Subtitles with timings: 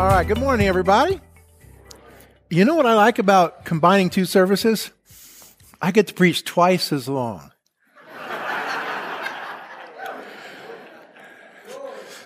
[0.00, 1.20] All right, good morning, everybody.
[2.48, 4.90] You know what I like about combining two services?
[5.82, 7.52] I get to preach twice as long.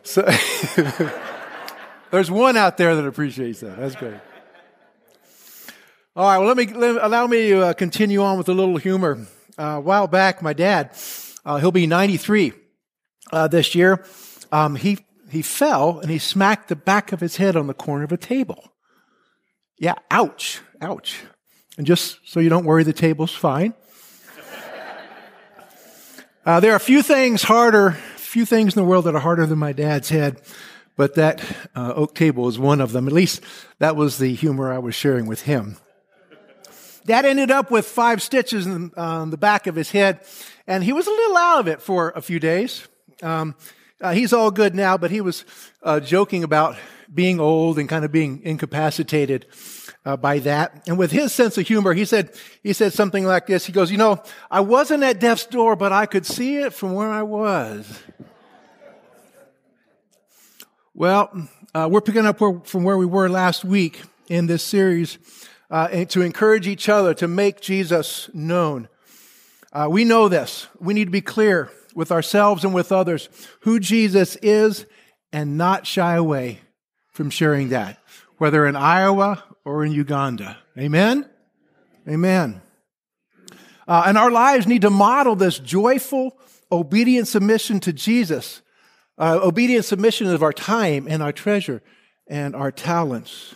[0.05, 0.23] so
[2.13, 3.77] there's one out there that appreciates that.
[3.77, 4.21] That's great.
[6.15, 8.77] All right, well, let me let, allow me to uh, continue on with a little
[8.77, 9.27] humor.
[9.59, 10.93] Uh, a while back, my dad,
[11.45, 12.53] uh, he'll be 93
[13.33, 14.07] uh, this year.
[14.53, 14.99] Um, he
[15.31, 18.17] he fell and he smacked the back of his head on the corner of a
[18.17, 18.73] table.
[19.79, 21.21] Yeah, ouch, ouch.
[21.77, 23.75] And just so you don't worry, the table's fine.
[26.47, 29.47] Uh, there are a few things harder, few things in the world that are harder
[29.47, 30.43] than my dad's head,
[30.95, 31.43] but that
[31.75, 33.07] uh, oak table is one of them.
[33.07, 33.41] At least
[33.79, 35.79] that was the humor I was sharing with him.
[37.07, 40.21] Dad ended up with five stitches on um, the back of his head,
[40.67, 42.87] and he was a little out of it for a few days.
[43.23, 43.55] Um,
[44.01, 45.45] uh, he's all good now, but he was
[45.83, 46.77] uh, joking about
[47.13, 49.47] being old and kind of being incapacitated
[50.05, 50.83] uh, by that.
[50.87, 52.31] And with his sense of humor, he said,
[52.63, 53.67] he said something like this.
[53.67, 56.95] He goes, you know, I wasn't at death's door, but I could see it from
[56.95, 58.03] where I was.
[60.93, 65.19] Well, uh, we're picking up where, from where we were last week in this series
[65.71, 68.89] uh, to encourage each other to make Jesus known.
[69.73, 70.69] Uh, we know this.
[70.79, 73.29] We need to be clear with ourselves and with others
[73.61, 74.87] who Jesus is
[75.33, 76.61] and not shy away
[77.11, 77.99] from sharing that,
[78.39, 80.59] whether in Iowa or in Uganda.
[80.79, 81.29] Amen?
[82.09, 82.61] Amen.
[83.87, 86.39] Uh, and our lives need to model this joyful,
[86.73, 88.63] obedient submission to Jesus,
[89.19, 91.83] uh, obedient submission of our time and our treasure
[92.27, 93.55] and our talents.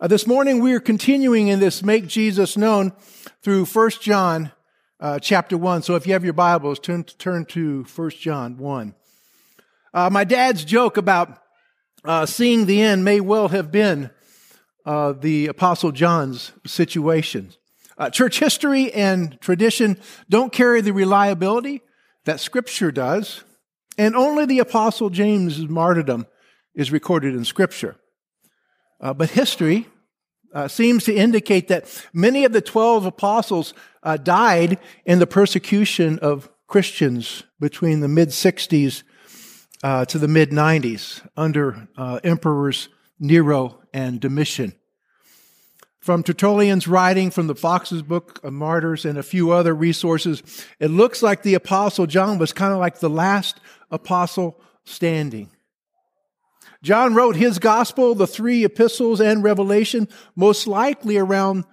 [0.00, 2.92] Uh, this morning we are continuing in this Make Jesus Known
[3.42, 4.52] through 1 John
[5.00, 5.82] uh, chapter 1.
[5.82, 8.94] So if you have your Bibles, turn, turn to 1 John 1.
[9.92, 11.38] Uh, my dad's joke about
[12.04, 14.10] uh, seeing the end may well have been
[14.84, 17.52] uh, the Apostle John's situation.
[17.96, 19.98] Uh, church history and tradition
[20.28, 21.80] don't carry the reliability
[22.24, 23.44] that Scripture does,
[23.96, 26.26] and only the Apostle James' martyrdom
[26.74, 27.96] is recorded in Scripture.
[29.00, 29.86] Uh, but history
[30.54, 36.18] uh, seems to indicate that many of the 12 apostles uh, died in the persecution
[36.20, 39.02] of Christians between the mid 60s
[39.82, 42.88] uh, to the mid 90s under uh, emperors
[43.18, 44.74] Nero and Domitian.
[46.00, 50.42] From Tertullian's writing, from the Foxe's Book of Martyrs, and a few other resources,
[50.78, 53.58] it looks like the Apostle John was kind of like the last
[53.90, 55.50] apostle standing.
[56.84, 60.06] John wrote his gospel, the three epistles, and Revelation,
[60.36, 61.64] most likely around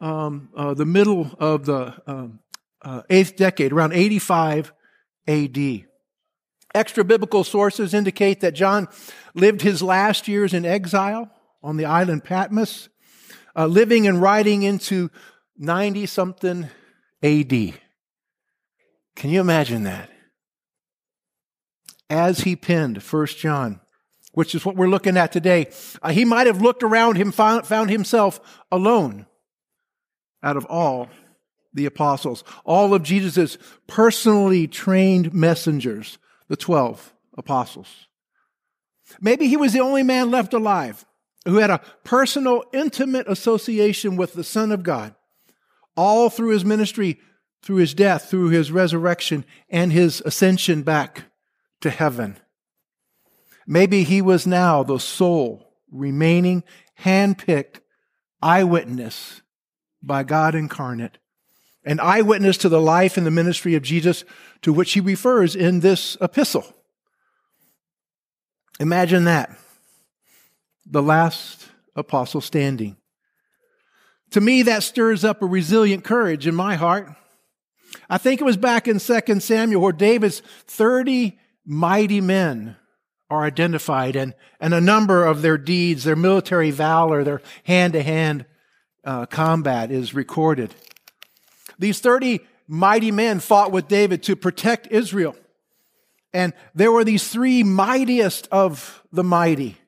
[0.00, 2.38] um, uh, the middle of the um,
[2.80, 4.72] uh, eighth decade, around 85
[5.26, 5.84] AD.
[6.76, 8.86] Extra biblical sources indicate that John
[9.34, 11.28] lived his last years in exile
[11.60, 12.88] on the island Patmos,
[13.56, 15.10] uh, living and writing into
[15.58, 16.68] 90 something
[17.20, 17.50] AD.
[17.50, 20.08] Can you imagine that?
[22.08, 23.80] As he penned First John,
[24.32, 25.70] which is what we're looking at today,
[26.02, 29.26] uh, he might have looked around him, found, found himself alone
[30.42, 31.08] out of all
[31.74, 33.56] the apostles, all of Jesus'
[33.86, 38.08] personally trained messengers the 12 apostles.
[39.20, 41.04] Maybe he was the only man left alive
[41.44, 45.14] who had a personal, intimate association with the Son of God,
[45.96, 47.20] all through his ministry,
[47.62, 51.24] through his death, through his resurrection, and his ascension back
[51.80, 52.36] to heaven.
[53.66, 56.64] Maybe he was now the sole remaining
[57.00, 57.80] handpicked
[58.40, 59.42] eyewitness
[60.02, 61.18] by God incarnate
[61.84, 64.24] an eyewitness to the life and the ministry of Jesus
[64.62, 66.64] to which he refers in this epistle.
[68.78, 69.56] Imagine that.
[70.86, 72.96] The last apostle standing.
[74.30, 77.08] To me, that stirs up a resilient courage in my heart.
[78.08, 82.76] I think it was back in 2 Samuel where David's 30 mighty men
[83.32, 88.02] are identified and, and a number of their deeds, their military valor, their hand to
[88.02, 88.44] hand
[89.30, 90.74] combat is recorded.
[91.78, 95.34] These 30 mighty men fought with David to protect Israel.
[96.34, 99.78] And there were these three mightiest of the mighty.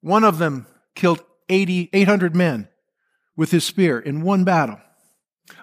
[0.00, 2.68] One of them killed 80, 800 men
[3.36, 4.80] with his spear in one battle.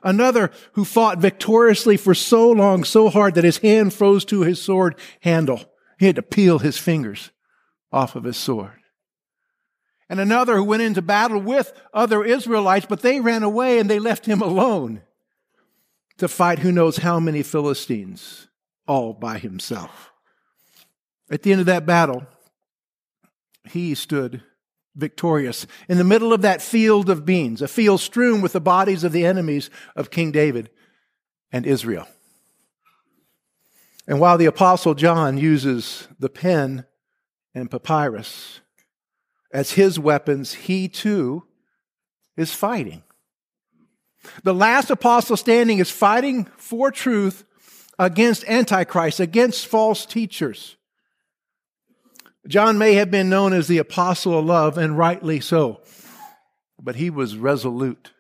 [0.01, 4.61] Another who fought victoriously for so long, so hard that his hand froze to his
[4.61, 5.65] sword handle.
[5.99, 7.31] He had to peel his fingers
[7.91, 8.79] off of his sword.
[10.09, 13.99] And another who went into battle with other Israelites, but they ran away and they
[13.99, 15.01] left him alone
[16.17, 18.47] to fight who knows how many Philistines
[18.87, 20.11] all by himself.
[21.29, 22.25] At the end of that battle,
[23.65, 24.41] he stood
[24.95, 29.03] victorious in the middle of that field of beans, a field strewn with the bodies
[29.03, 30.69] of the enemies of King David
[31.51, 32.07] and Israel.
[34.09, 36.85] And while the Apostle John uses the pen
[37.53, 38.59] and papyrus
[39.53, 41.43] as his weapons, he too
[42.35, 43.03] is fighting.
[44.43, 47.45] The last apostle standing is fighting for truth
[47.99, 50.75] against Antichrist, against false teachers.
[52.47, 55.81] John may have been known as the apostle of love, and rightly so,
[56.81, 58.11] but he was resolute.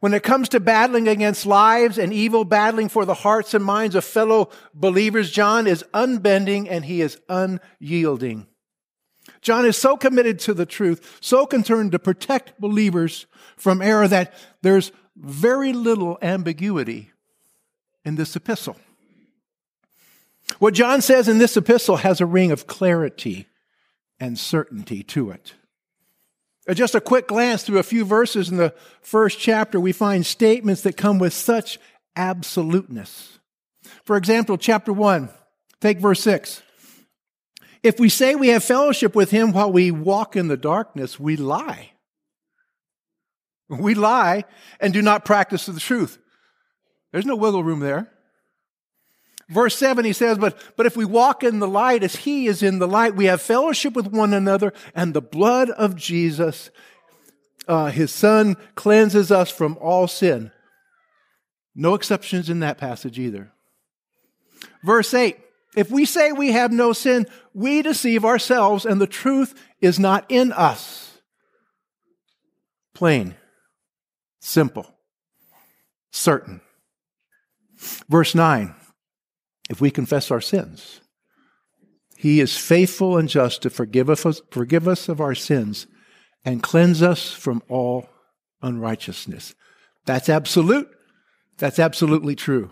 [0.00, 3.94] When it comes to battling against lives and evil, battling for the hearts and minds
[3.94, 8.46] of fellow believers, John is unbending and he is unyielding.
[9.40, 14.34] John is so committed to the truth, so concerned to protect believers from error that
[14.62, 17.10] there's very little ambiguity
[18.04, 18.76] in this epistle.
[20.58, 23.46] What John says in this epistle has a ring of clarity
[24.20, 25.54] and certainty to it.
[26.68, 30.26] Uh, just a quick glance through a few verses in the first chapter, we find
[30.26, 31.78] statements that come with such
[32.16, 33.38] absoluteness.
[34.04, 35.28] For example, chapter 1,
[35.80, 36.62] take verse 6.
[37.82, 41.36] If we say we have fellowship with him while we walk in the darkness, we
[41.36, 41.92] lie.
[43.68, 44.44] We lie
[44.80, 46.18] and do not practice the truth.
[47.12, 48.12] There's no wiggle room there.
[49.48, 52.62] Verse 7, he says, but, but if we walk in the light as he is
[52.62, 56.70] in the light, we have fellowship with one another, and the blood of Jesus,
[57.68, 60.50] uh, his son, cleanses us from all sin.
[61.76, 63.52] No exceptions in that passage either.
[64.82, 65.36] Verse 8,
[65.76, 70.24] if we say we have no sin, we deceive ourselves, and the truth is not
[70.28, 71.20] in us.
[72.94, 73.36] Plain,
[74.40, 74.90] simple,
[76.10, 76.62] certain.
[78.08, 78.74] Verse 9,
[79.68, 81.00] if we confess our sins.
[82.16, 85.86] He is faithful and just to forgive us, forgive us of our sins
[86.44, 88.08] and cleanse us from all
[88.62, 89.54] unrighteousness.
[90.06, 90.88] That's absolute.
[91.58, 92.70] That's absolutely true.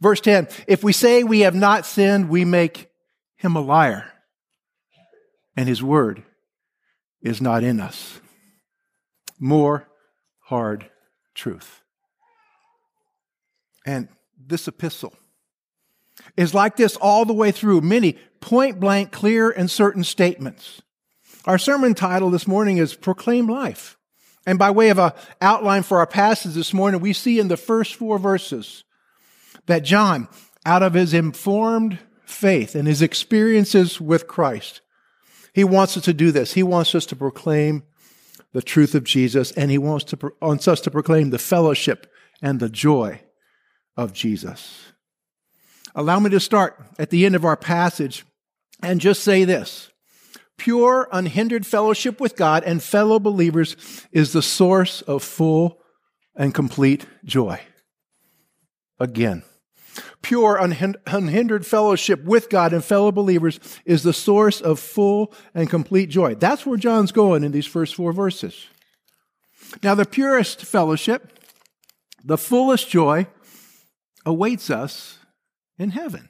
[0.00, 2.88] Verse 10 If we say we have not sinned, we make
[3.36, 4.10] him a liar,
[5.56, 6.22] and his word
[7.22, 8.20] is not in us.
[9.38, 9.88] More
[10.44, 10.90] hard
[11.34, 11.80] truth.
[13.86, 14.08] And
[14.38, 15.14] this epistle
[16.36, 20.82] is like this all the way through, many point blank, clear, and certain statements.
[21.44, 23.96] Our sermon title this morning is Proclaim Life.
[24.46, 27.56] And by way of an outline for our passage this morning, we see in the
[27.56, 28.84] first four verses
[29.66, 30.28] that John,
[30.64, 34.80] out of his informed faith and his experiences with Christ,
[35.52, 36.54] he wants us to do this.
[36.54, 37.82] He wants us to proclaim
[38.52, 42.10] the truth of Jesus, and he wants, to, wants us to proclaim the fellowship
[42.42, 43.20] and the joy
[43.96, 44.89] of Jesus.
[45.94, 48.24] Allow me to start at the end of our passage
[48.82, 49.90] and just say this.
[50.56, 53.76] Pure, unhindered fellowship with God and fellow believers
[54.12, 55.80] is the source of full
[56.36, 57.60] and complete joy.
[58.98, 59.42] Again,
[60.20, 60.60] pure,
[61.06, 66.34] unhindered fellowship with God and fellow believers is the source of full and complete joy.
[66.34, 68.66] That's where John's going in these first four verses.
[69.82, 71.38] Now, the purest fellowship,
[72.22, 73.28] the fullest joy,
[74.26, 75.19] awaits us
[75.80, 76.28] in heaven.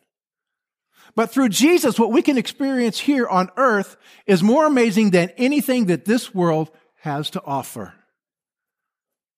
[1.17, 5.87] But through Jesus, what we can experience here on earth is more amazing than anything
[5.87, 7.95] that this world has to offer.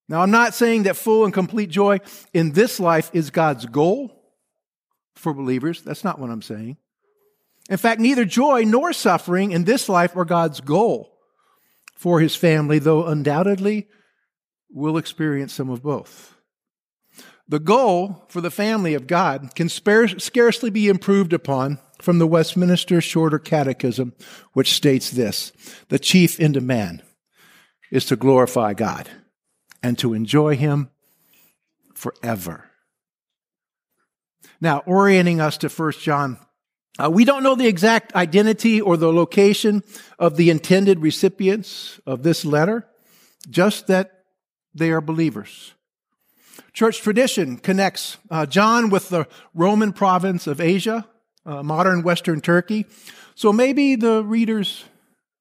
[0.08, 2.00] Now, I'm not saying that full and complete joy
[2.34, 4.22] in this life is God's goal
[5.14, 5.80] for believers.
[5.80, 6.76] That's not what I'm saying.
[7.70, 11.16] In fact, neither joy nor suffering in this life are God's goal
[11.94, 13.88] for his family, though undoubtedly
[14.68, 16.31] we'll experience some of both.
[17.52, 23.02] The goal for the family of God can scarcely be improved upon from the Westminster
[23.02, 24.14] Shorter Catechism,
[24.54, 25.52] which states this
[25.88, 27.02] The chief end of man
[27.90, 29.10] is to glorify God
[29.82, 30.88] and to enjoy Him
[31.92, 32.70] forever.
[34.58, 36.38] Now, orienting us to 1 John,
[36.98, 39.82] uh, we don't know the exact identity or the location
[40.18, 42.88] of the intended recipients of this letter,
[43.50, 44.24] just that
[44.74, 45.74] they are believers.
[46.72, 51.06] Church tradition connects uh, John with the Roman province of Asia,
[51.44, 52.86] uh, modern Western Turkey.
[53.34, 54.84] So maybe the readers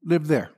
[0.04, 0.52] lived there.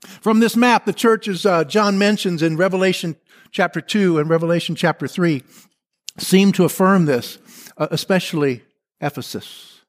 [0.00, 3.16] From this map, the churches uh, John mentions in Revelation
[3.50, 5.42] chapter 2 and Revelation chapter 3
[6.18, 7.38] seem to affirm this,
[7.76, 8.62] uh, especially
[9.00, 9.82] Ephesus.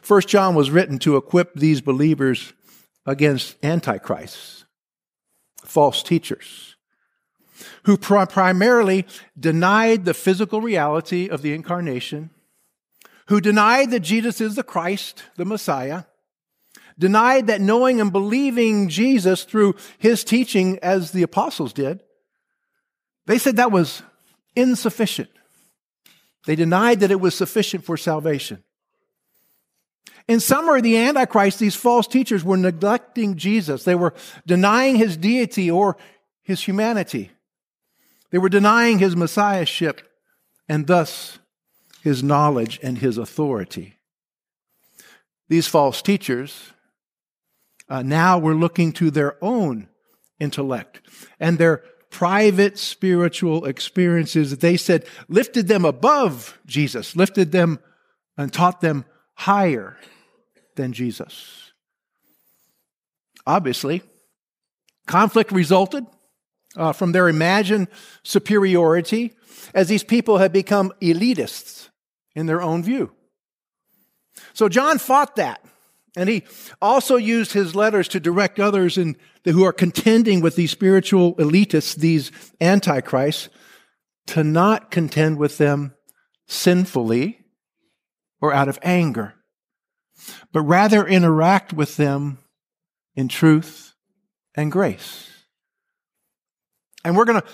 [0.00, 2.52] First John was written to equip these believers
[3.04, 4.64] against antichrists,
[5.64, 6.76] false teachers
[7.84, 9.06] who primarily
[9.38, 12.30] denied the physical reality of the incarnation,
[13.26, 16.04] who denied that Jesus is the Christ, the Messiah,
[16.98, 22.02] denied that knowing and believing Jesus through his teaching as the apostles did,
[23.26, 24.02] they said that was
[24.56, 25.28] insufficient.
[26.46, 28.64] They denied that it was sufficient for salvation.
[30.26, 33.84] In summary, the Antichrist, these false teachers were neglecting Jesus.
[33.84, 34.14] They were
[34.46, 35.96] denying his deity or
[36.42, 37.30] his humanity.
[38.30, 40.02] They were denying his messiahship
[40.68, 41.38] and thus
[42.02, 43.96] his knowledge and his authority.
[45.48, 46.72] These false teachers
[47.88, 49.88] uh, now were looking to their own
[50.38, 51.00] intellect
[51.40, 57.78] and their private spiritual experiences that they said lifted them above Jesus, lifted them
[58.36, 59.04] and taught them
[59.34, 59.96] higher
[60.76, 61.72] than Jesus.
[63.46, 64.02] Obviously,
[65.06, 66.06] conflict resulted
[66.78, 67.88] uh, from their imagined
[68.22, 69.34] superiority
[69.74, 71.88] as these people had become elitists
[72.34, 73.12] in their own view.
[74.54, 75.64] So John fought that.
[76.16, 76.44] And he
[76.80, 81.94] also used his letters to direct others in, who are contending with these spiritual elitists,
[81.94, 83.48] these antichrists,
[84.28, 85.94] to not contend with them
[86.46, 87.44] sinfully
[88.40, 89.34] or out of anger,
[90.52, 92.38] but rather interact with them
[93.14, 93.94] in truth
[94.54, 95.27] and grace.
[97.04, 97.46] And we're going to,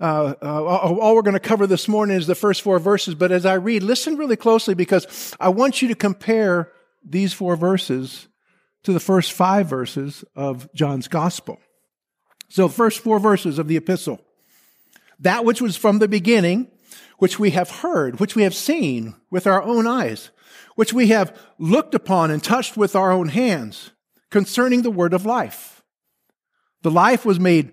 [0.00, 3.32] uh, uh, all we're going to cover this morning is the first four verses, but
[3.32, 6.72] as I read, listen really closely because I want you to compare
[7.04, 8.28] these four verses
[8.84, 11.58] to the first five verses of John's gospel.
[12.48, 14.20] So, first four verses of the epistle.
[15.20, 16.70] That which was from the beginning,
[17.18, 20.30] which we have heard, which we have seen with our own eyes,
[20.74, 23.92] which we have looked upon and touched with our own hands
[24.30, 25.82] concerning the word of life.
[26.82, 27.72] The life was made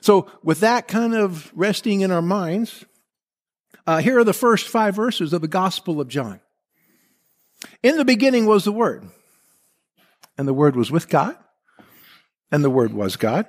[0.00, 2.84] So, with that kind of resting in our minds,
[3.86, 6.40] uh, here are the first five verses of the Gospel of John.
[7.82, 9.08] In the beginning was the Word,
[10.38, 11.36] and the Word was with God,
[12.50, 13.46] and the Word was God.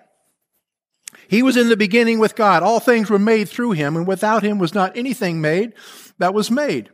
[1.27, 2.63] He was in the beginning with God.
[2.63, 5.73] All things were made through him, and without him was not anything made
[6.17, 6.89] that was made.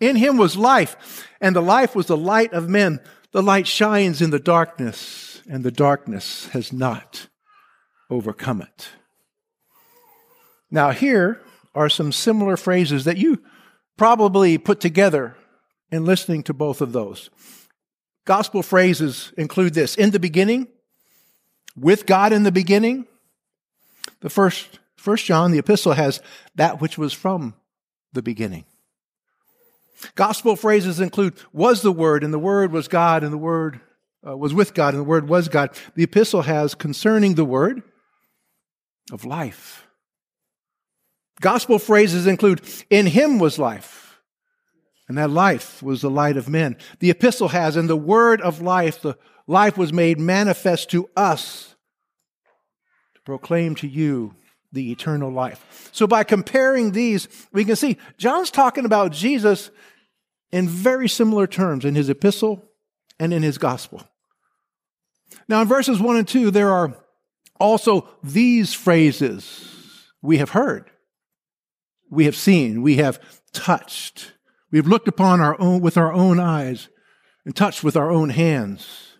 [0.00, 3.00] In him was life, and the life was the light of men.
[3.32, 7.28] The light shines in the darkness, and the darkness has not
[8.10, 8.88] overcome it.
[10.70, 11.40] Now, here
[11.74, 13.42] are some similar phrases that you
[13.96, 15.36] probably put together
[15.90, 17.30] in listening to both of those.
[18.24, 20.68] Gospel phrases include this in the beginning,
[21.76, 23.06] with God in the beginning.
[24.20, 26.20] The first, first John, the epistle has
[26.54, 27.54] that which was from
[28.12, 28.64] the beginning.
[30.14, 33.80] Gospel phrases include was the Word, and the Word was God, and the Word
[34.26, 35.70] uh, was with God, and the Word was God.
[35.94, 37.82] The epistle has concerning the Word,
[39.12, 39.86] of life.
[41.40, 44.20] Gospel phrases include, in him was life,
[45.08, 46.76] and that life was the light of men.
[47.00, 51.74] The epistle has, in the word of life, the life was made manifest to us
[53.14, 54.34] to proclaim to you
[54.72, 55.88] the eternal life.
[55.92, 59.70] So by comparing these, we can see John's talking about Jesus
[60.52, 62.64] in very similar terms in his epistle
[63.18, 64.02] and in his gospel.
[65.48, 66.96] Now in verses 1 and 2, there are
[67.60, 70.90] also, these phrases we have heard,
[72.10, 73.20] we have seen, we have
[73.52, 74.32] touched,
[74.70, 76.88] we have looked upon our own with our own eyes
[77.44, 79.16] and touched with our own hands.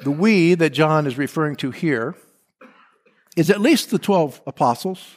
[0.00, 2.14] The we that John is referring to here
[3.36, 5.16] is at least the 12 apostles.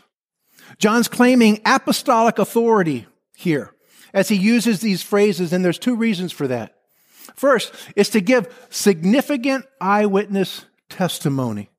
[0.78, 3.74] John's claiming apostolic authority here
[4.14, 6.76] as he uses these phrases, and there's two reasons for that.
[7.36, 11.71] First is to give significant eyewitness testimony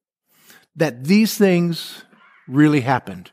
[0.76, 2.05] that these things
[2.49, 3.31] really happened.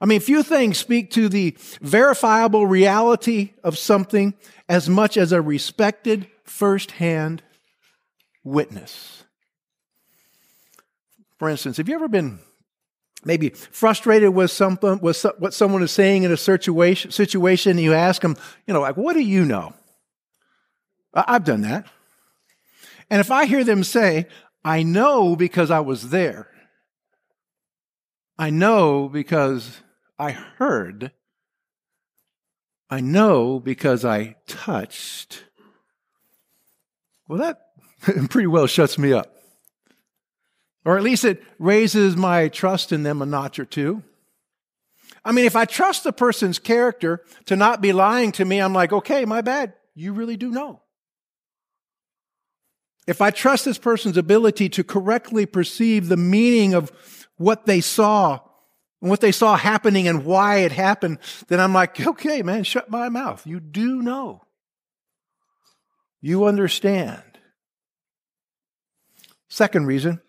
[0.00, 4.34] I mean, few things speak to the verifiable reality of something
[4.68, 7.42] as much as a respected firsthand
[8.44, 9.24] witness.
[11.38, 12.38] For instance, have you ever been
[13.24, 17.92] maybe frustrated with something, with what someone is saying in a situation, situation and you
[17.92, 18.36] ask them,
[18.66, 19.74] you know, like, what do you know?
[21.12, 21.86] I've done that.
[23.10, 24.26] And if I hear them say,
[24.64, 26.48] I know because I was there.
[28.38, 29.80] I know because
[30.18, 31.12] I heard.
[32.88, 35.44] I know because I touched.
[37.28, 37.60] Well, that,
[38.30, 39.34] pretty well shuts me up.
[40.84, 44.02] Or at least it raises my trust in them a notch or two.
[45.24, 48.72] I mean, if I trust the person's character to not be lying to me, I'm
[48.72, 49.74] like, okay, my bad.
[49.94, 50.80] You really do know.
[53.06, 56.92] If I trust this person's ability to correctly perceive the meaning of
[57.36, 58.40] what they saw
[59.00, 62.90] and what they saw happening and why it happened, then I'm like, okay, man, shut
[62.90, 63.46] my mouth.
[63.46, 64.42] You do know.
[66.20, 67.22] You understand.
[69.48, 70.20] Second reason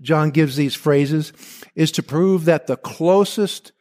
[0.00, 1.32] John gives these phrases
[1.74, 3.72] is to prove that the closest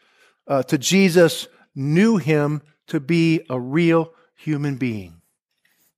[0.48, 5.22] uh, to Jesus knew him to be a real human being.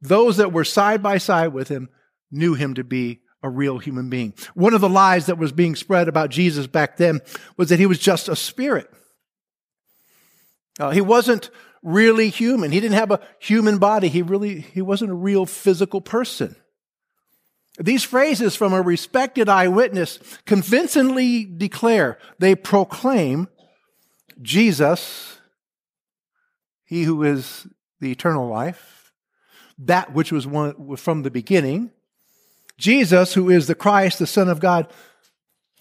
[0.01, 1.89] Those that were side by side with him
[2.31, 4.33] knew him to be a real human being.
[4.53, 7.21] One of the lies that was being spread about Jesus back then
[7.57, 8.89] was that he was just a spirit.
[10.79, 11.49] Uh, he wasn't
[11.81, 12.71] really human.
[12.71, 14.09] He didn't have a human body.
[14.09, 16.55] He really, he wasn't a real physical person.
[17.77, 23.47] These phrases from a respected eyewitness convincingly declare, they proclaim
[24.41, 25.37] Jesus,
[26.83, 27.67] he who is
[28.01, 29.13] the eternal life,
[29.77, 31.91] that which was one from the beginning,
[32.79, 34.91] Jesus, who is the Christ, the Son of God,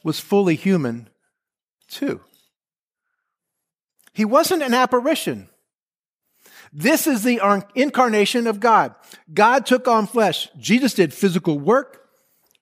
[0.03, 1.09] was fully human
[1.89, 2.21] too.
[4.13, 5.49] He wasn't an apparition.
[6.73, 8.95] This is the incarnation of God.
[9.33, 10.49] God took on flesh.
[10.59, 12.03] Jesus did physical work.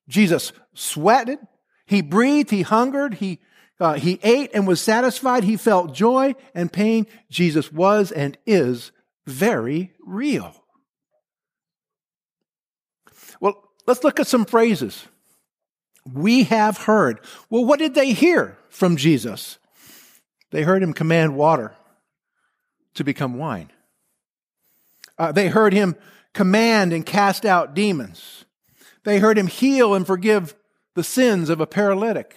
[0.09, 1.39] Jesus sweated.
[1.87, 2.51] He breathed.
[2.51, 3.15] He hungered.
[3.15, 3.41] He,
[3.81, 5.45] uh, he ate and was satisfied.
[5.45, 7.07] He felt joy and pain.
[7.31, 8.93] Jesus was and is
[9.27, 10.55] very real.
[13.41, 15.07] Well, let's look at some phrases.
[16.13, 17.21] We have heard.
[17.51, 19.59] Well, what did they hear from Jesus?
[20.51, 21.75] They heard him command water
[22.95, 23.71] to become wine.
[25.19, 25.97] Uh, they heard him
[26.33, 28.45] command and cast out demons.
[29.05, 30.55] They heard him heal and forgive
[30.95, 32.37] the sins of a paralytic.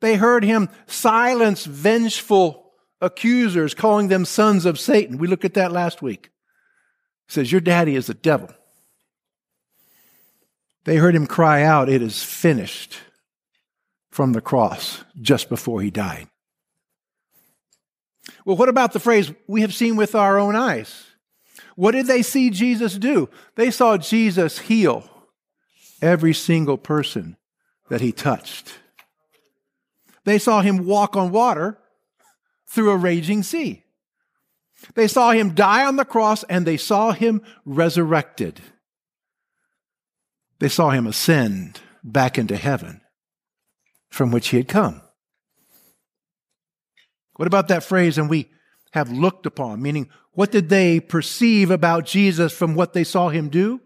[0.00, 5.18] They heard him silence vengeful accusers, calling them sons of Satan.
[5.18, 6.30] We looked at that last week.
[7.26, 8.48] He says, Your daddy is the devil.
[10.84, 12.98] They heard him cry out, It is finished,
[14.10, 16.28] from the cross just before he died.
[18.44, 21.04] Well, what about the phrase, we have seen with our own eyes?
[21.76, 23.28] What did they see Jesus do?
[23.54, 25.08] They saw Jesus heal
[26.00, 27.36] every single person
[27.88, 28.74] that he touched.
[30.24, 31.78] They saw him walk on water
[32.68, 33.84] through a raging sea.
[34.94, 38.60] They saw him die on the cross and they saw him resurrected.
[40.62, 43.00] They saw him ascend back into heaven
[44.10, 45.02] from which he had come.
[47.34, 48.48] What about that phrase, and we
[48.92, 49.82] have looked upon?
[49.82, 53.80] Meaning, what did they perceive about Jesus from what they saw him do?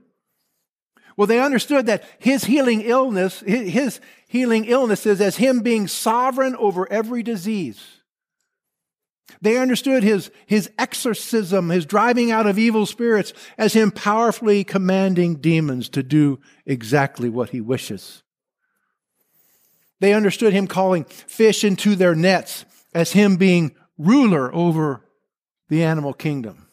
[1.17, 6.87] Well, they understood that his healing illness, his healing illnesses as him being sovereign over
[6.93, 7.96] every disease.
[9.41, 15.37] They understood his, his exorcism, his driving out of evil spirits as him powerfully commanding
[15.37, 18.23] demons to do exactly what he wishes.
[20.01, 25.03] They understood him calling fish into their nets as him being ruler over
[25.69, 26.69] the animal kingdom.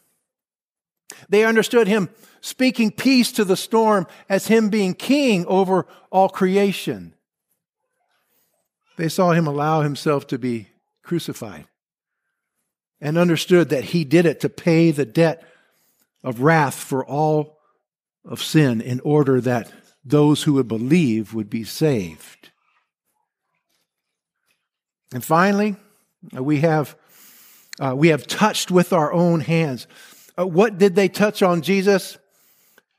[1.29, 2.09] They understood him
[2.41, 7.13] speaking peace to the storm as him being king over all creation.
[8.97, 10.67] They saw him allow himself to be
[11.01, 11.65] crucified
[13.03, 15.43] and understood that he did it to pay the debt
[16.23, 17.59] of wrath for all
[18.23, 19.69] of sin in order that
[20.05, 22.49] those who would believe would be saved.
[25.13, 25.75] And finally,
[26.31, 26.95] we have
[27.79, 29.87] uh, we have touched with our own hands.
[30.37, 32.17] Uh, what did they touch on Jesus?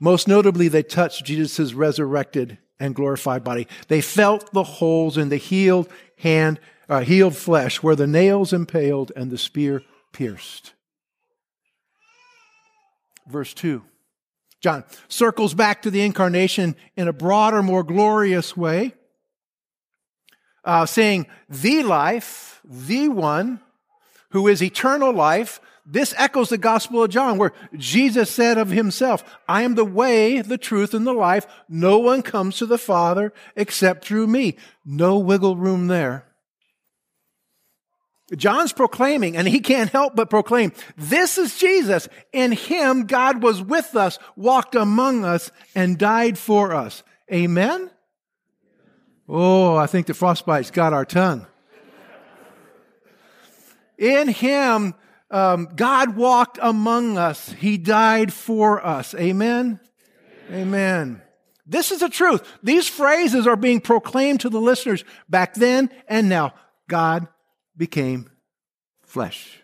[0.01, 3.69] Most notably, they touched Jesus' resurrected and glorified body.
[3.87, 5.89] They felt the holes in the healed
[6.19, 9.83] hand, uh, healed flesh where the nails impaled and the spear
[10.15, 10.73] pierced.
[13.27, 13.83] Verse 2.
[14.61, 18.95] John circles back to the incarnation in a broader, more glorious way,
[20.65, 23.61] uh, saying, The life, the one
[24.31, 25.61] who is eternal life.
[25.87, 30.41] This echoes the Gospel of John, where Jesus said of himself, I am the way,
[30.41, 31.47] the truth, and the life.
[31.69, 34.57] No one comes to the Father except through me.
[34.83, 36.25] No wiggle room there.
[38.37, 42.09] John's proclaiming, and he can't help but proclaim, this is Jesus.
[42.33, 47.03] In him, God was with us, walked among us, and died for us.
[47.33, 47.91] Amen?
[49.29, 51.47] Oh, I think the frostbite's got our tongue.
[53.97, 54.95] In him,
[55.31, 57.51] um, God walked among us.
[57.53, 59.15] He died for us.
[59.15, 59.81] Amen?
[60.51, 60.69] Amen.
[60.69, 61.23] Amen.
[61.67, 62.47] This is the truth.
[62.63, 66.53] These phrases are being proclaimed to the listeners back then and now.
[66.89, 67.29] God
[67.77, 68.31] became
[69.03, 69.61] flesh.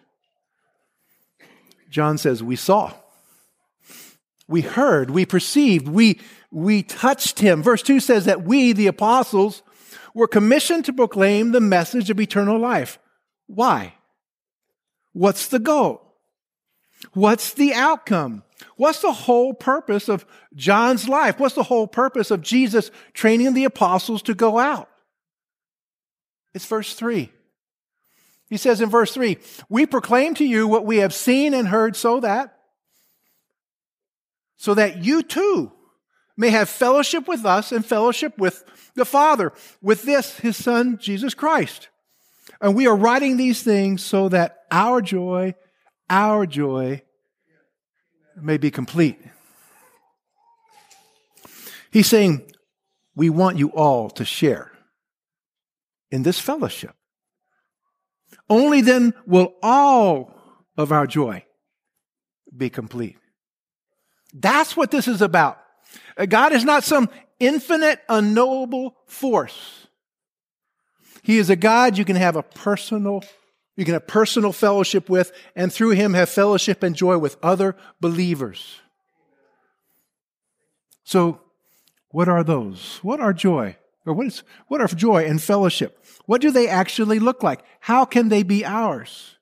[1.90, 2.92] John says, We saw,
[4.48, 6.20] we heard, we perceived, we,
[6.50, 7.62] we touched him.
[7.62, 9.62] Verse 2 says that we, the apostles,
[10.14, 12.98] were commissioned to proclaim the message of eternal life.
[13.46, 13.94] Why?
[15.12, 16.02] What's the goal?
[17.14, 18.42] What's the outcome?
[18.76, 21.38] What's the whole purpose of John's life?
[21.38, 24.88] What's the whole purpose of Jesus training the apostles to go out?
[26.54, 27.30] It's verse 3.
[28.50, 31.96] He says in verse 3 We proclaim to you what we have seen and heard
[31.96, 32.58] so that,
[34.56, 35.72] so that you too
[36.36, 41.32] may have fellowship with us and fellowship with the Father, with this, his Son, Jesus
[41.32, 41.88] Christ.
[42.60, 45.54] And we are writing these things so that our joy,
[46.10, 47.02] our joy
[48.36, 49.18] may be complete.
[51.90, 52.50] He's saying,
[53.14, 54.72] we want you all to share
[56.10, 56.94] in this fellowship.
[58.50, 60.34] Only then will all
[60.76, 61.44] of our joy
[62.54, 63.16] be complete.
[64.34, 65.58] That's what this is about.
[66.16, 67.08] Uh, God is not some
[67.38, 69.86] infinite, unknowable force.
[71.22, 73.22] He is a God you can have a personal,
[73.76, 77.76] you can have personal fellowship with, and through him have fellowship and joy with other
[78.00, 78.80] believers.
[81.04, 81.40] So,
[82.10, 82.98] what are those?
[83.02, 83.76] What are joy?
[84.06, 86.04] Or what is what are joy and fellowship?
[86.26, 87.62] What do they actually look like?
[87.80, 89.36] How can they be ours?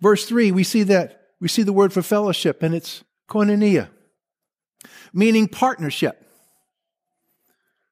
[0.00, 3.88] Verse 3, we see that we see the word for fellowship, and it's koinonia,
[5.12, 6.20] meaning partnership.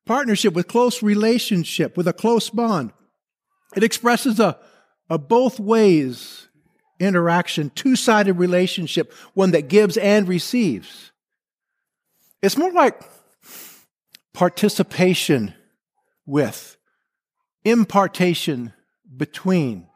[0.04, 2.92] Partnership with close relationship, with a close bond.
[3.76, 4.58] It expresses a,
[5.08, 6.48] a both ways
[6.98, 11.12] interaction, two sided relationship, one that gives and receives.
[12.42, 13.02] It's more like
[14.32, 15.54] participation
[16.26, 16.76] with,
[17.64, 18.72] impartation
[19.16, 19.86] between.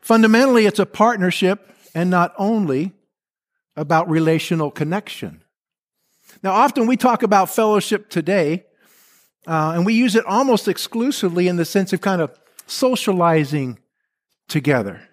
[0.00, 2.92] Fundamentally, it's a partnership and not only
[3.76, 5.42] about relational connection.
[6.42, 8.64] Now, often we talk about fellowship today
[9.46, 13.78] uh, and we use it almost exclusively in the sense of kind of socializing
[14.48, 15.08] together.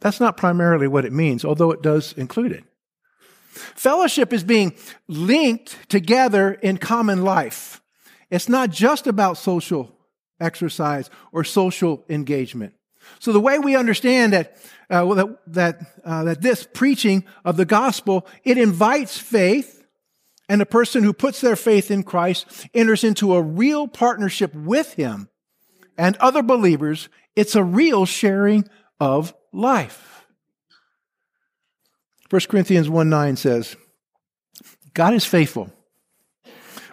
[0.00, 2.64] That's not primarily what it means, although it does include it.
[3.54, 4.74] Fellowship is being
[5.08, 7.80] linked together in common life.
[8.30, 9.94] It's not just about social
[10.40, 12.74] exercise or social engagement.
[13.18, 14.56] So the way we understand that
[14.90, 19.84] uh, that that, uh, that this preaching of the gospel it invites faith
[20.48, 24.94] and a person who puts their faith in Christ enters into a real partnership with
[24.94, 25.28] Him
[25.96, 27.08] and other believers.
[27.34, 28.68] It's a real sharing
[29.00, 30.13] of life.
[32.34, 33.76] 1 Corinthians 1 9 says,
[34.92, 35.70] God is faithful,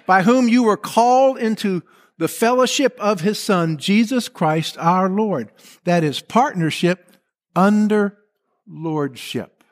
[0.06, 1.82] by whom you were called into
[2.20, 5.52] the fellowship of His Son, Jesus Christ our Lord.
[5.84, 7.18] That is partnership
[7.56, 8.20] under
[8.68, 9.64] lordship.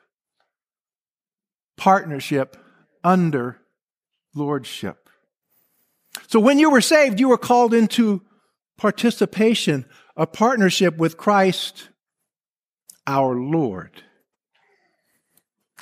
[1.76, 2.56] Partnership
[3.04, 3.58] under
[4.34, 5.08] lordship.
[6.26, 8.22] So when you were saved, you were called into
[8.76, 9.84] participation,
[10.16, 11.90] a partnership with Christ
[13.06, 14.02] our Lord.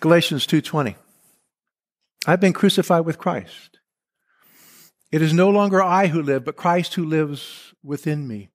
[0.00, 0.96] Galatians 2:20
[2.26, 3.78] I've been crucified with Christ.
[5.10, 8.50] It is no longer I who live, but Christ who lives within me.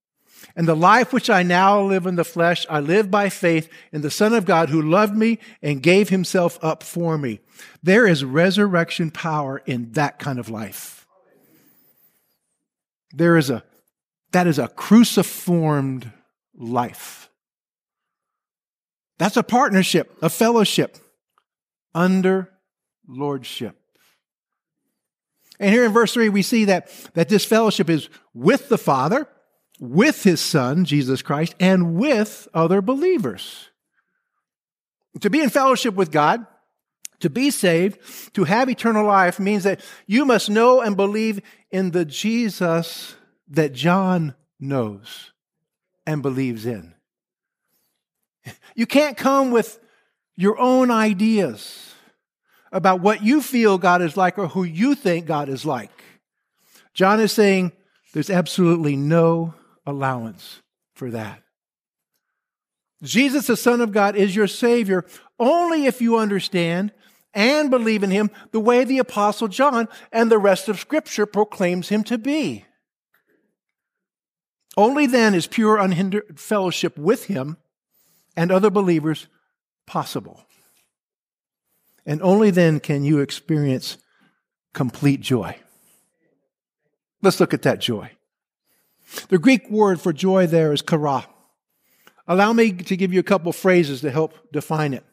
[0.56, 4.01] And the life which I now live in the flesh, I live by faith in
[4.01, 7.39] the Son of God who loved me and gave himself up for me.
[7.82, 11.08] There is resurrection power in that kind of life.
[13.12, 13.63] There is a,
[14.32, 16.12] that is a cruciformed
[16.56, 17.29] life.
[19.17, 20.97] That's a partnership, a fellowship
[21.93, 22.49] under
[23.08, 23.77] lordship.
[25.60, 29.27] And here in verse 3, we see that, that this fellowship is with the Father
[29.79, 33.69] with his son, Jesus Christ, and with other believers.
[35.21, 36.45] To be in fellowship with God,
[37.19, 37.99] to be saved,
[38.34, 43.15] to have eternal life means that you must know and believe in the Jesus
[43.49, 45.32] that John knows
[46.06, 46.93] and believes in.
[48.75, 49.79] You can't come with
[50.36, 51.93] your own ideas
[52.72, 55.91] about what you feel God is like or who you think God is like.
[56.93, 57.72] John is saying
[58.13, 59.54] there's absolutely no
[59.86, 60.62] allowance
[60.96, 61.41] for that.
[63.04, 65.06] Jesus, the Son of God, is your Savior
[65.39, 66.91] only if you understand
[67.34, 71.89] and believe in Him the way the Apostle John and the rest of Scripture proclaims
[71.89, 72.65] Him to be.
[74.78, 77.58] Only then is pure, unhindered fellowship with Him
[78.36, 79.28] and other believers
[79.86, 80.46] possible.
[82.06, 83.98] And only then can you experience
[84.74, 85.56] complete joy.
[87.22, 88.12] Let's look at that joy.
[89.30, 91.28] The Greek word for joy there is chara.
[92.28, 95.06] Allow me to give you a couple phrases to help define it.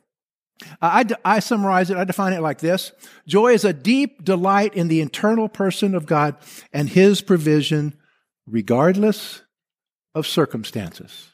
[0.83, 2.93] I, I, summarize it, I define it like this
[3.27, 6.37] Joy is a deep delight in the internal person of God
[6.73, 7.95] and His provision,
[8.47, 9.43] regardless
[10.15, 11.29] of circumstances.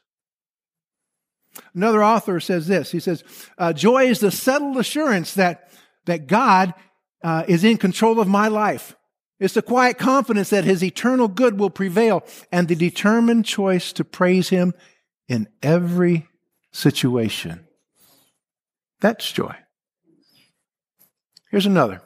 [1.74, 3.24] Another author says this He says,
[3.58, 5.70] uh, Joy is the settled assurance that,
[6.06, 6.74] that God
[7.22, 8.96] uh, is in control of my life.
[9.38, 14.04] It's the quiet confidence that His eternal good will prevail and the determined choice to
[14.04, 14.74] praise Him
[15.28, 16.28] in every
[16.72, 17.66] situation.
[19.00, 19.54] That's joy.
[21.50, 22.02] Here's another.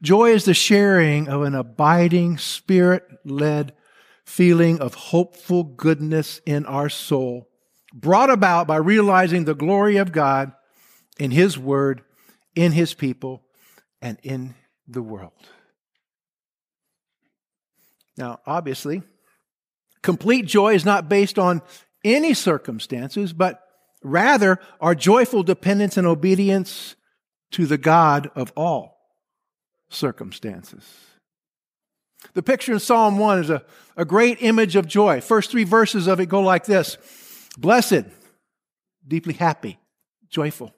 [0.00, 3.74] Joy is the sharing of an abiding, spirit led
[4.24, 7.48] feeling of hopeful goodness in our soul,
[7.92, 10.52] brought about by realizing the glory of God
[11.18, 12.02] in His Word,
[12.54, 13.42] in His people,
[14.00, 14.54] and in
[14.88, 15.32] the world.
[18.16, 19.02] Now, obviously,
[20.02, 21.62] complete joy is not based on
[22.04, 23.62] any circumstances, but
[24.02, 26.96] rather our joyful dependence and obedience
[27.52, 28.98] to the God of all
[29.88, 30.84] circumstances.
[32.34, 33.64] The picture in Psalm 1 is a,
[33.96, 35.20] a great image of joy.
[35.20, 36.96] First three verses of it go like this
[37.58, 38.04] Blessed,
[39.06, 39.78] deeply happy,
[40.28, 40.74] joyful.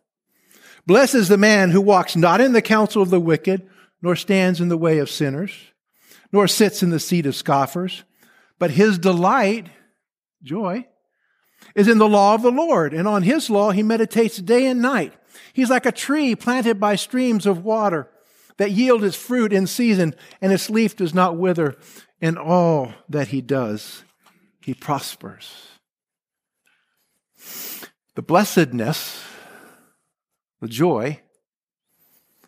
[0.86, 3.68] Blessed is the man who walks not in the counsel of the wicked,
[4.02, 5.52] nor stands in the way of sinners,
[6.32, 8.04] nor sits in the seat of scoffers,
[8.58, 9.68] but his delight,
[10.42, 10.86] joy,
[11.74, 14.82] is in the law of the Lord, and on his law he meditates day and
[14.82, 15.14] night.
[15.52, 18.10] He's like a tree planted by streams of water
[18.58, 21.76] that yield its fruit in season, and its leaf does not wither.
[22.20, 24.04] In all that he does,
[24.62, 25.73] he prospers.
[28.14, 29.24] The blessedness,
[30.60, 31.20] the joy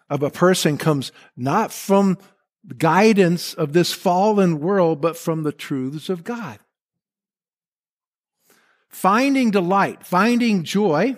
[0.08, 2.18] of a person comes not from
[2.64, 6.58] the guidance of this fallen world, but from the truths of God.
[8.88, 11.16] Finding delight, finding joy,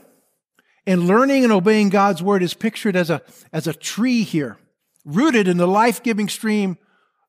[0.86, 4.58] and learning and obeying God's word is pictured as a, as a tree here,
[5.04, 6.78] rooted in the life giving stream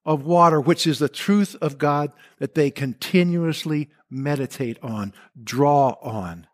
[0.05, 6.47] of water, which is the truth of God that they continuously meditate on, draw on.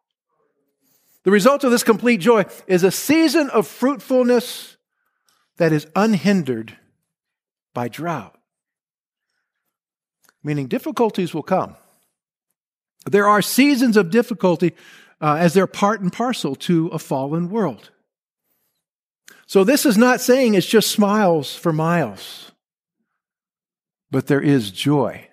[1.25, 4.77] The result of this complete joy is a season of fruitfulness
[5.57, 6.77] that is unhindered
[7.73, 8.37] by drought.
[10.43, 11.75] Meaning difficulties will come.
[13.09, 14.75] There are seasons of difficulty
[15.19, 17.89] uh, as they're part and parcel to a fallen world.
[19.47, 22.51] So this is not saying it's just smiles for miles,
[24.11, 25.27] but there is joy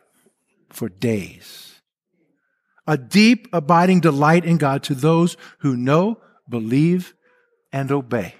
[0.70, 1.71] for days.
[2.86, 6.18] A deep, abiding delight in God to those who know,
[6.48, 7.14] believe,
[7.72, 8.34] and obey.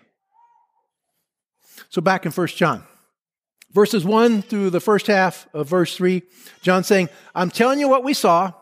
[1.89, 2.85] So back in 1 John,
[3.73, 6.23] verses 1 through the first half of verse 3,
[6.63, 8.53] John saying, I'm telling you what we saw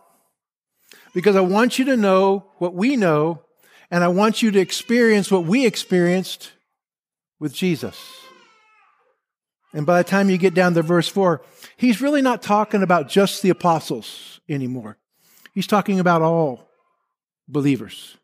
[1.14, 3.42] because I want you to know what we know,
[3.90, 6.52] and I want you to experience what we experienced
[7.38, 7.98] with Jesus.
[9.72, 11.42] And by the time you get down to verse 4,
[11.76, 14.98] he's really not talking about just the apostles anymore.
[15.52, 16.68] He's talking about all
[17.48, 18.16] believers.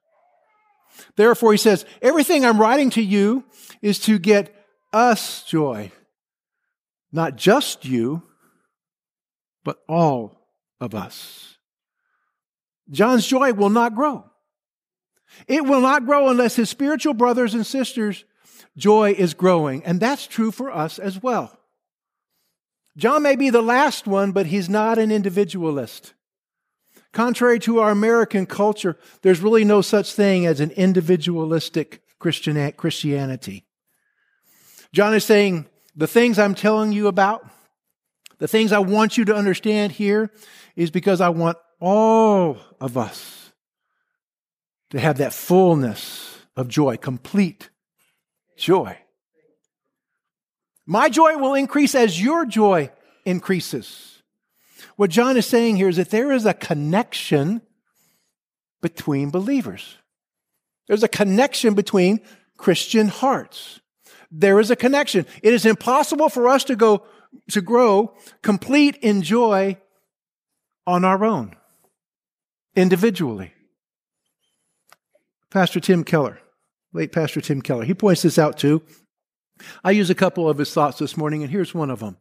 [1.17, 3.45] Therefore, he says, Everything I'm writing to you
[3.83, 4.55] is to get
[4.93, 5.93] us joy.
[7.13, 8.23] Not just you,
[9.65, 10.49] but all
[10.81, 11.57] of us.
[12.91, 14.25] John's joy will not grow.
[15.49, 18.25] It will not grow unless his spiritual brothers and sisters'
[18.77, 19.85] joy is growing.
[19.85, 21.59] And that's true for us as well.
[22.97, 26.15] John may be the last one, but he's not an individualist.
[27.17, 33.65] Contrary to our American culture, there's really no such thing as an individualistic Christian, Christianity.
[34.93, 37.49] John is saying, the things I'm telling you about,
[38.37, 40.31] the things I want you to understand here,
[40.77, 43.51] is because I want all of us
[44.91, 47.71] to have that fullness of joy, complete
[48.59, 48.99] joy.
[50.85, 52.91] My joy will increase as your joy
[53.25, 54.16] increases.
[54.95, 57.63] What John is saying here is that there is a connection
[58.81, 59.97] between believers.
[60.87, 62.21] There's a connection between
[62.57, 63.81] Christian hearts.
[64.31, 65.27] There is a connection.
[65.43, 67.05] It is impossible for us to go
[67.51, 69.77] to grow complete in joy
[70.87, 71.57] on our own
[72.75, 73.53] individually.
[75.51, 76.39] Pastor Tim Keller,
[76.93, 78.83] late Pastor Tim Keller, he points this out too.
[79.83, 82.19] I use a couple of his thoughts this morning, and here's one of them.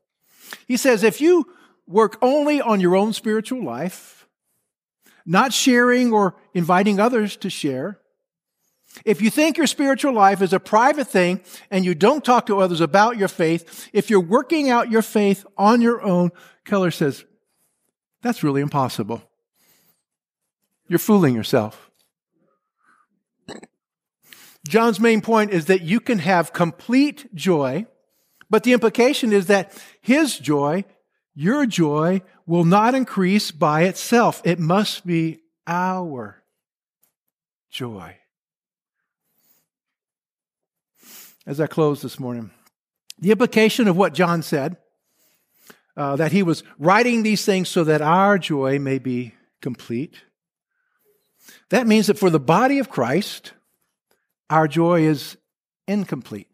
[0.67, 1.45] He says, if you
[1.87, 4.27] work only on your own spiritual life,
[5.25, 7.99] not sharing or inviting others to share,
[9.03, 12.59] If you think your spiritual life is a private thing and you don't talk to
[12.59, 16.31] others about your faith, if you're working out your faith on your own,
[16.63, 17.25] Keller says,
[18.21, 19.21] that's really impossible.
[20.87, 21.89] You're fooling yourself.
[24.67, 27.85] John's main point is that you can have complete joy,
[28.49, 29.71] but the implication is that
[30.01, 30.85] his joy,
[31.35, 34.41] your joy, will not increase by itself.
[34.45, 36.41] It must be our
[37.69, 38.17] joy.
[41.45, 42.51] As I close this morning,
[43.19, 44.77] the implication of what John said,
[45.97, 50.15] uh, that he was writing these things so that our joy may be complete.
[51.69, 53.53] That means that for the body of Christ,
[54.49, 55.37] our joy is
[55.87, 56.49] incomplete.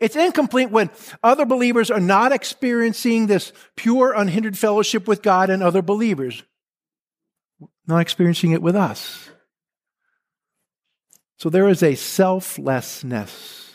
[0.00, 0.90] It's incomplete when
[1.22, 6.42] other believers are not experiencing this pure, unhindered fellowship with God and other believers,
[7.86, 9.28] not experiencing it with us.
[11.38, 13.74] So there is a selflessness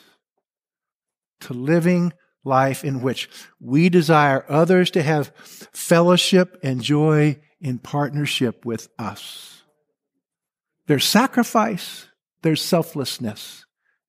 [1.41, 5.33] to living life in which we desire others to have
[5.73, 9.61] fellowship and joy in partnership with us.
[10.87, 12.07] There's sacrifice,
[12.41, 13.65] there's selflessness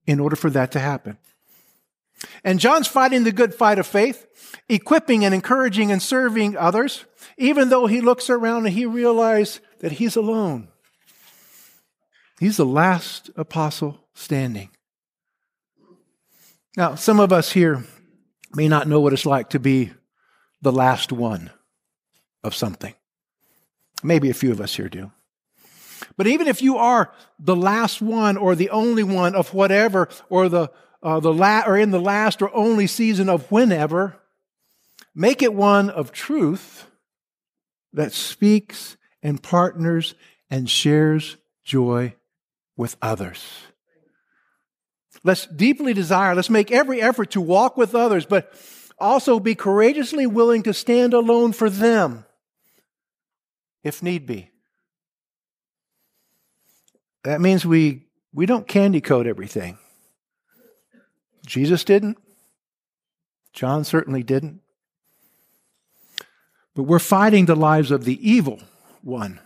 [0.07, 1.19] in order for that to happen.
[2.45, 4.27] And John's fighting the good fight of faith,
[4.69, 7.05] equipping and encouraging and serving others,
[7.37, 10.69] even though he looks around and he realizes that he's alone.
[12.41, 14.71] He's the last apostle standing.
[16.77, 17.85] Now, some of us here
[18.55, 19.93] may not know what it's like to be
[20.63, 21.51] the last one
[22.45, 22.95] of something.
[24.03, 25.11] Maybe a few of us here do.
[26.17, 30.49] But even if you are the last one or the only one of whatever, or
[30.49, 30.71] the
[31.03, 34.17] uh, the la- or in the last or only season of whenever,
[35.15, 36.87] make it one of truth
[37.93, 40.15] that speaks and partners
[40.51, 42.15] and shares joy
[42.77, 43.45] with others.
[45.25, 48.53] Let's deeply desire, let's make every effort to walk with others, but
[48.99, 52.25] also be courageously willing to stand alone for them
[53.83, 54.51] if need be.
[57.25, 59.79] That means we, we don't candy coat everything.
[61.49, 62.19] Jesus didn't.
[63.55, 64.61] John certainly didn't.
[66.75, 68.61] But we're fighting the lives of the evil
[69.03, 69.41] one.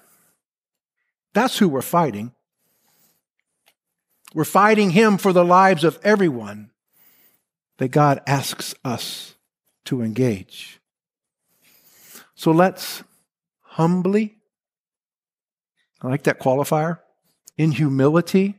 [1.32, 2.32] That's who we're fighting.
[4.34, 6.70] We're fighting him for the lives of everyone
[7.78, 9.36] that God asks us
[9.84, 10.80] to engage.
[12.34, 13.04] So let's
[13.60, 14.38] humbly,
[16.00, 16.98] I like that qualifier,
[17.56, 18.58] in humility,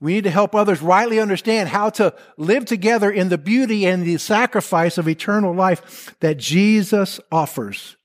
[0.00, 4.04] we need to help others rightly understand how to live together in the beauty and
[4.04, 7.96] the sacrifice of eternal life that Jesus offers.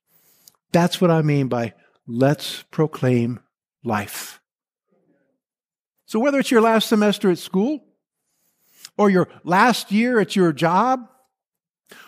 [0.74, 1.74] That's what I mean by
[2.06, 3.40] let's proclaim
[3.84, 4.42] life.
[6.06, 7.82] So, whether it's your last semester at school,
[8.98, 11.08] or your last year at your job,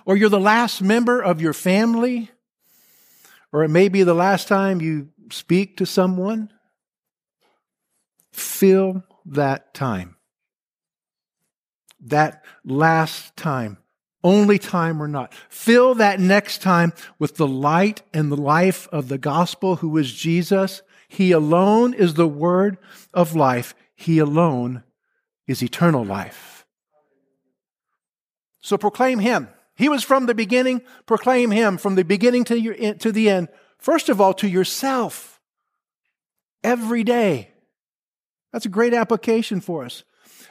[0.06, 2.30] or you're the last member of your family,
[3.52, 6.52] or it may be the last time you speak to someone,
[8.32, 10.16] fill that time.
[12.00, 13.78] That last time.
[14.24, 15.34] Only time or not.
[15.50, 20.12] Fill that next time with the light and the life of the gospel who is
[20.12, 20.82] Jesus.
[21.08, 22.78] He alone is the word
[23.14, 23.76] of life.
[23.96, 24.84] He alone
[25.48, 26.66] is eternal life.
[28.60, 29.48] So proclaim him.
[29.76, 30.82] He was from the beginning.
[31.06, 33.48] Proclaim him from the beginning to, your, to the end.
[33.78, 35.40] First of all, to yourself.
[36.64, 37.52] Every day.
[38.52, 40.04] That's a great application for us.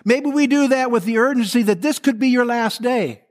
[0.04, 3.22] Maybe we do that with the urgency that this could be your last day.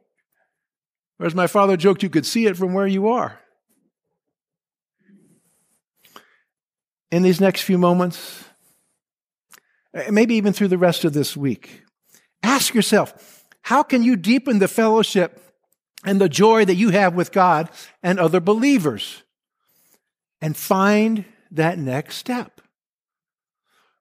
[1.19, 3.39] Or as my father joked, you could see it from where you are.
[7.11, 8.43] In these next few moments,
[9.93, 11.83] eh, maybe even through the rest of this week,
[12.43, 15.41] ask yourself how can you deepen the fellowship
[16.03, 17.69] and the joy that you have with God
[18.03, 19.23] and other believers?
[20.41, 22.54] And find that next step.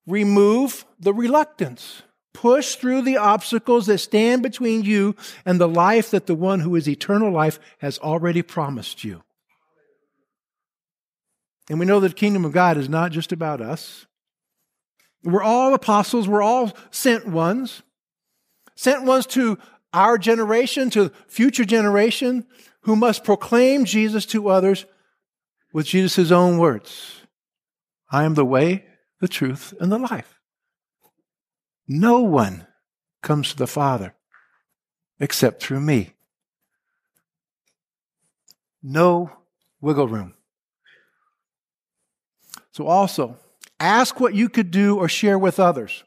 [0.06, 2.02] Remove the reluctance.
[2.32, 5.14] Push through the obstacles that stand between you
[5.46, 9.22] and the life that the one who is eternal life has already promised you.
[11.70, 14.06] And we know that the kingdom of God is not just about us.
[15.22, 17.82] We're all apostles, we're all sent ones.
[18.76, 19.56] Sent ones to
[19.92, 22.46] our generation, to future generation,
[22.80, 24.84] who must proclaim Jesus to others
[25.72, 27.22] with Jesus' own words.
[28.10, 28.84] I am the way,
[29.24, 30.38] the truth, and the life.
[31.88, 32.66] No one
[33.22, 34.12] comes to the Father
[35.18, 36.12] except through me.
[38.82, 39.30] No
[39.80, 40.34] wiggle room.
[42.72, 43.38] So, also,
[43.80, 46.04] ask what you could do or share with others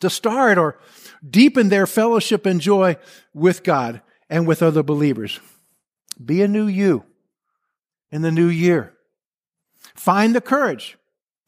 [0.00, 0.78] to start or
[1.28, 2.96] deepen their fellowship and joy
[3.34, 4.00] with God
[4.30, 5.40] and with other believers.
[6.24, 7.04] Be a new you
[8.10, 8.94] in the new year.
[9.94, 10.96] Find the courage,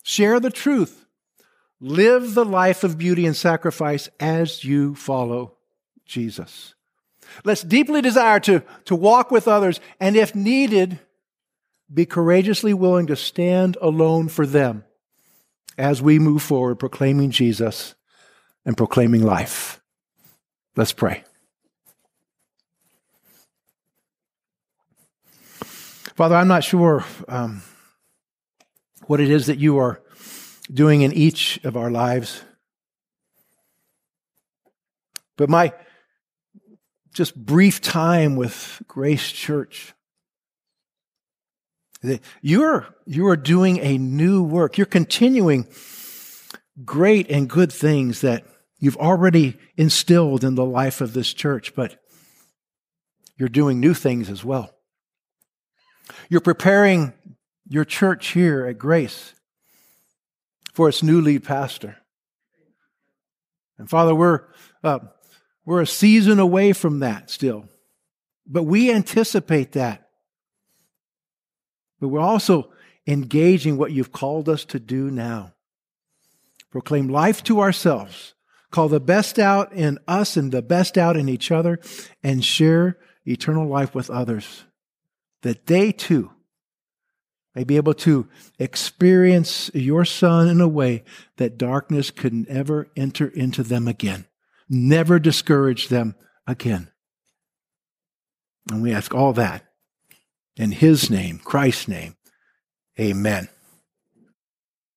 [0.06, 1.04] share the truth,
[1.80, 5.56] live the life of beauty and sacrifice as you follow
[6.06, 6.74] Jesus.
[7.44, 11.00] Let's deeply desire to, to walk with others, and if needed,
[11.92, 14.84] be courageously willing to stand alone for them
[15.76, 17.96] as we move forward proclaiming Jesus
[18.64, 19.80] and proclaiming life.
[20.76, 21.24] Let's pray.
[26.14, 27.62] Father, I'm not sure um,
[29.06, 30.02] what it is that you are
[30.72, 32.42] doing in each of our lives.
[35.36, 35.72] But my
[37.12, 39.94] just brief time with Grace Church,
[42.40, 44.76] you're, you are doing a new work.
[44.78, 45.66] You're continuing
[46.84, 48.44] great and good things that
[48.78, 52.02] you've already instilled in the life of this church, but
[53.38, 54.74] you're doing new things as well.
[56.28, 57.12] You're preparing
[57.68, 59.34] your church here at Grace
[60.72, 61.96] for its new lead pastor.
[63.78, 64.44] And Father, we're,
[64.82, 65.00] uh,
[65.64, 67.68] we're a season away from that still,
[68.46, 70.08] but we anticipate that.
[72.00, 72.72] But we're also
[73.06, 75.52] engaging what you've called us to do now.
[76.70, 78.34] Proclaim life to ourselves,
[78.70, 81.80] call the best out in us and the best out in each other,
[82.22, 84.64] and share eternal life with others,
[85.42, 86.30] that they too
[87.56, 88.28] may be able to
[88.58, 91.02] experience your Son in a way
[91.38, 94.26] that darkness could never enter into them again,
[94.68, 96.14] never discourage them
[96.46, 96.92] again.
[98.70, 99.64] And we ask all that
[100.56, 102.16] in His name, Christ's name.
[103.00, 103.48] Amen.